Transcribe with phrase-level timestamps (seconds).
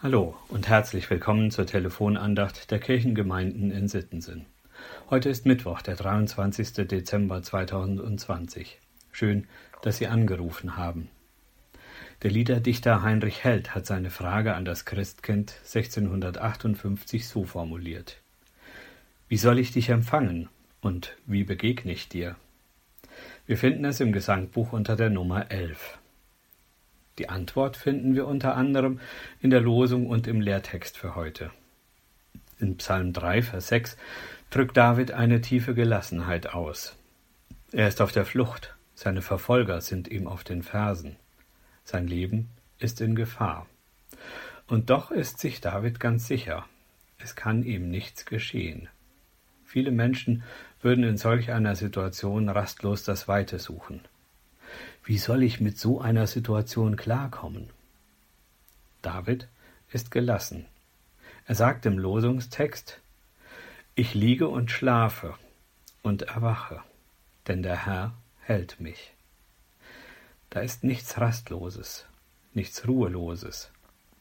[0.00, 4.46] Hallo und herzlich willkommen zur Telefonandacht der Kirchengemeinden in Sittensen.
[5.10, 6.86] Heute ist Mittwoch, der 23.
[6.86, 8.78] Dezember 2020.
[9.10, 9.48] Schön,
[9.82, 11.08] dass Sie angerufen haben.
[12.22, 18.18] Der Liederdichter Heinrich Held hat seine Frage an das Christkind 1658 so formuliert.
[19.28, 20.48] Wie soll ich dich empfangen
[20.80, 22.36] und wie begegne ich dir?
[23.48, 25.98] Wir finden es im Gesangbuch unter der Nummer 11.
[27.18, 29.00] Die Antwort finden wir unter anderem
[29.40, 31.50] in der Losung und im Lehrtext für heute.
[32.58, 33.96] In Psalm 3, Vers 6
[34.50, 36.96] drückt David eine tiefe Gelassenheit aus.
[37.72, 41.16] Er ist auf der Flucht, seine Verfolger sind ihm auf den Fersen.
[41.84, 42.48] Sein Leben
[42.78, 43.66] ist in Gefahr.
[44.66, 46.66] Und doch ist sich David ganz sicher,
[47.18, 48.88] es kann ihm nichts geschehen.
[49.64, 50.44] Viele Menschen
[50.80, 54.02] würden in solch einer Situation rastlos das Weite suchen.
[55.08, 57.70] Wie soll ich mit so einer Situation klarkommen?
[59.00, 59.48] David
[59.90, 60.66] ist gelassen.
[61.46, 63.00] Er sagt im Losungstext,
[63.94, 65.34] ich liege und schlafe
[66.02, 66.82] und erwache,
[67.46, 69.14] denn der Herr hält mich.
[70.50, 72.04] Da ist nichts Rastloses,
[72.52, 73.70] nichts Ruheloses,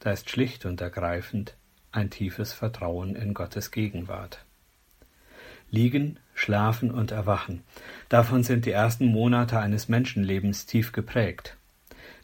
[0.00, 1.56] da ist schlicht und ergreifend
[1.92, 4.44] ein tiefes Vertrauen in Gottes Gegenwart.
[5.70, 7.62] Liegen, Schlafen und Erwachen.
[8.10, 11.56] Davon sind die ersten Monate eines Menschenlebens tief geprägt.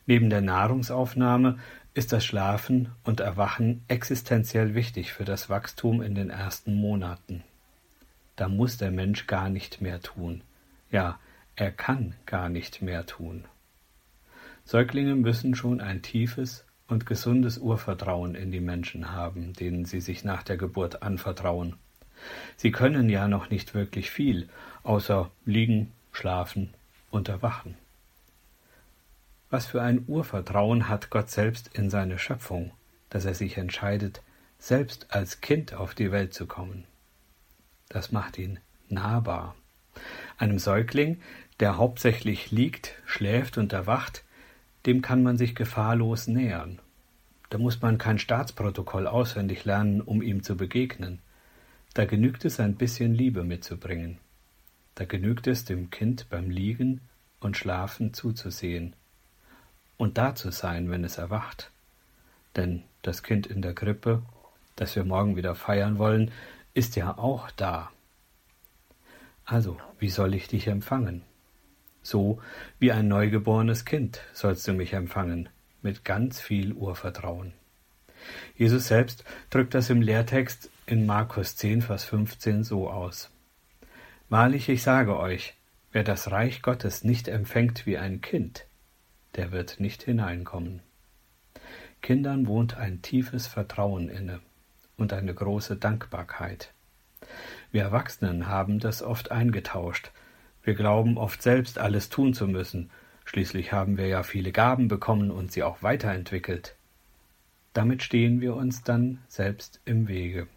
[0.05, 1.59] Neben der Nahrungsaufnahme
[1.95, 7.43] ist das Schlafen und Erwachen existenziell wichtig für das Wachstum in den ersten Monaten.
[8.37, 10.43] Da muss der Mensch gar nicht mehr tun.
[10.91, 11.19] Ja,
[11.57, 13.47] er kann gar nicht mehr tun.
[14.67, 20.25] Säuglinge müssen schon ein tiefes und gesundes Urvertrauen in die Menschen haben, denen sie sich
[20.25, 21.77] nach der Geburt anvertrauen.
[22.57, 24.49] Sie können ja noch nicht wirklich viel,
[24.83, 26.75] außer liegen, schlafen
[27.11, 27.77] und erwachen.
[29.51, 32.73] Was für ein Urvertrauen hat Gott selbst in seine Schöpfung,
[33.09, 34.23] dass er sich entscheidet,
[34.59, 36.85] selbst als Kind auf die Welt zu kommen.
[37.89, 39.57] Das macht ihn nahbar.
[40.39, 41.21] Einem Säugling,
[41.59, 44.23] der hauptsächlich liegt, schläft und erwacht,
[44.87, 46.78] dem kann man sich gefahrlos nähern.
[47.50, 51.21] Da muss man kein Staatsprotokoll auswendig lernen, um ihm zu begegnen.
[51.95, 54.19] Da genügt es ein bisschen Liebe mitzubringen.
[54.95, 57.01] Da genügt es dem Kind beim Liegen
[57.41, 58.95] und Schlafen zuzusehen
[59.97, 61.71] und da zu sein, wenn es erwacht.
[62.56, 64.23] Denn das Kind in der Krippe,
[64.77, 66.31] das wir morgen wieder feiern wollen,
[66.75, 67.91] ist ja auch da.
[69.45, 71.23] Also, wie soll ich dich empfangen?
[72.03, 72.41] So
[72.79, 75.49] wie ein neugeborenes Kind sollst du mich empfangen,
[75.83, 77.53] mit ganz viel Urvertrauen.
[78.56, 83.31] Jesus selbst drückt das im Lehrtext in Markus 10, Vers 15 so aus.
[84.28, 85.55] Wahrlich, ich sage euch,
[85.93, 88.67] wer das Reich Gottes nicht empfängt wie ein Kind,
[89.37, 90.81] der wird nicht hineinkommen.
[92.03, 94.41] Kindern wohnt ein tiefes Vertrauen inne
[94.97, 96.73] und eine große Dankbarkeit.
[97.71, 100.11] Wir Erwachsenen haben das oft eingetauscht.
[100.65, 102.91] Wir glauben oft selbst alles tun zu müssen.
[103.27, 106.75] Schließlich haben wir ja viele Gaben bekommen und sie auch weiterentwickelt.
[107.75, 110.49] Damit stehen wir uns dann selbst im Wege.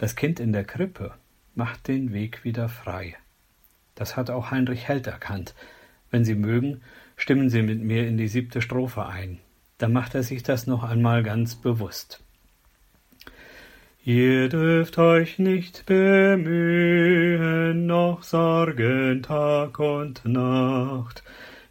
[0.00, 1.12] Das Kind in der Krippe
[1.54, 3.16] macht den Weg wieder frei.
[3.94, 5.54] Das hat auch Heinrich Held erkannt.
[6.10, 6.80] Wenn Sie mögen,
[7.18, 9.40] stimmen Sie mit mir in die siebte Strophe ein.
[9.76, 12.22] Da macht er sich das noch einmal ganz bewusst.
[14.02, 21.22] Ihr dürft euch nicht bemühen, noch sorgen Tag und Nacht,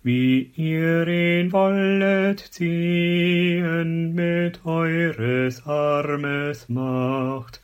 [0.03, 7.59] wie ihr ihn wollet ziehen mit eures Armes Macht.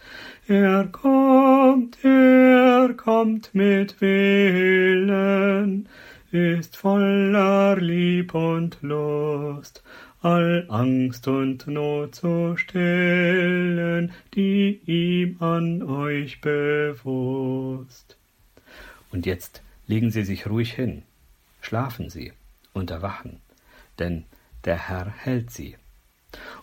[0.48, 5.90] Er kommt, er kommt mit Willen,
[6.32, 9.82] ist voller Lieb und Lust,
[10.22, 18.16] all Angst und Not zu stillen, die ihm an euch bewusst.
[19.12, 21.02] Und jetzt legen Sie sich ruhig hin,
[21.60, 22.34] schlafen Sie
[22.72, 23.42] und erwachen,
[23.98, 24.26] denn
[24.64, 25.76] der Herr hält Sie.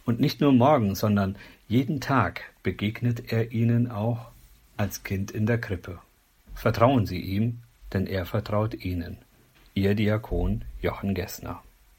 [0.04, 1.36] Und nicht nur morgen, sondern
[1.68, 4.30] jeden Tag begegnet er ihnen auch
[4.76, 5.98] als Kind in der Krippe.
[6.54, 7.60] Vertrauen Sie ihm,
[7.92, 9.18] denn er vertraut Ihnen.
[9.74, 11.62] Ihr Diakon Jochen Gessner